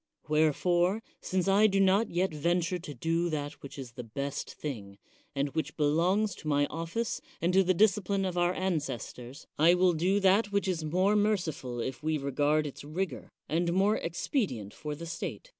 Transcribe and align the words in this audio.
Wherefore, 0.27 1.03
since 1.21 1.47
I 1.47 1.67
do 1.67 1.79
not 1.79 2.09
yet 2.09 2.33
venture 2.33 2.79
to 2.79 2.93
do 2.95 3.29
that 3.29 3.61
which 3.61 3.77
is 3.77 3.91
the 3.91 4.03
best 4.03 4.49
thing, 4.51 4.97
and 5.35 5.49
which 5.49 5.77
belongs 5.77 6.33
to 6.37 6.47
my 6.47 6.65
ofl5ce 6.71 7.21
and 7.39 7.53
to 7.53 7.61
the 7.63 7.75
discipline 7.75 8.25
of 8.25 8.35
our 8.35 8.51
ancestors, 8.55 9.45
I 9.59 9.75
will 9.75 9.93
do 9.93 10.19
that 10.19 10.51
which 10.51 10.67
is 10.67 10.83
more 10.83 11.15
merciful 11.15 11.79
if 11.79 12.01
we 12.01 12.17
regard 12.17 12.65
its 12.65 12.83
rigor, 12.83 13.29
and 13.47 13.73
more 13.73 13.99
expedi 13.99 14.57
ent 14.59 14.73
for 14.73 14.95
the 14.95 15.05
State. 15.05 15.49